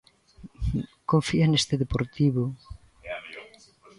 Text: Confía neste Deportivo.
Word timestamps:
Confía 1.11 1.43
neste 1.47 1.75
Deportivo. 1.83 2.43